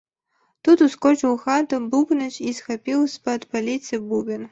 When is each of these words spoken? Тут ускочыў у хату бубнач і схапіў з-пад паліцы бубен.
Тут 0.67 0.77
ускочыў 0.85 1.27
у 1.31 1.33
хату 1.43 1.79
бубнач 1.91 2.31
і 2.53 2.55
схапіў 2.61 3.05
з-пад 3.17 3.45
паліцы 3.53 4.01
бубен. 4.09 4.49